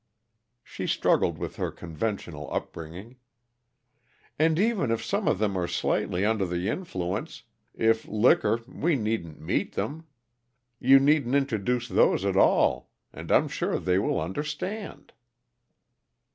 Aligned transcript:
She 0.63 0.87
struggled 0.87 1.37
with 1.37 1.57
her 1.57 1.69
conventional 1.69 2.51
upbringing. 2.51 3.17
"And 4.39 4.57
even 4.57 4.89
if 4.89 5.03
some 5.05 5.27
of 5.27 5.37
them 5.37 5.55
are 5.55 5.67
slightly 5.67 6.25
under 6.25 6.47
the 6.47 6.69
influence 6.69 7.43
of 7.77 8.07
liquor, 8.07 8.61
we 8.67 8.95
needn't 8.95 9.39
meet 9.39 9.73
them. 9.73 10.07
You 10.79 10.97
needn't 10.97 11.35
introduce 11.35 11.87
those 11.87 12.25
at 12.25 12.35
all, 12.35 12.89
and 13.13 13.31
I'm 13.31 13.47
sure 13.47 13.77
they 13.77 13.99
will 13.99 14.19
understand." 14.19 15.13